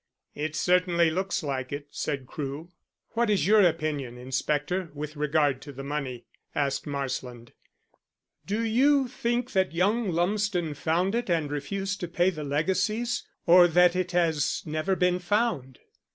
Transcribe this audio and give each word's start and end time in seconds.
"It 0.33 0.55
certainly 0.55 1.11
looks 1.11 1.43
like 1.43 1.71
it," 1.71 1.85
said 1.91 2.25
Crewe. 2.25 2.69
"What 3.11 3.29
is 3.29 3.45
your 3.45 3.61
opinion, 3.61 4.17
inspector, 4.17 4.89
with 4.95 5.15
regard 5.15 5.61
to 5.61 5.71
the 5.71 5.83
money?" 5.83 6.25
asked 6.55 6.87
Marsland. 6.87 7.51
"Do 8.43 8.63
you 8.63 9.07
think 9.07 9.51
that 9.51 9.75
young 9.75 10.09
Lumsden 10.11 10.73
found 10.73 11.13
it 11.13 11.29
and 11.29 11.51
refused 11.51 11.99
to 11.99 12.07
pay 12.07 12.31
the 12.31 12.43
legacies, 12.43 13.27
or 13.45 13.67
that 13.67 13.95
it 13.95 14.11
has 14.11 14.63
never 14.65 14.95
been 14.95 15.19
found?" 15.19 15.77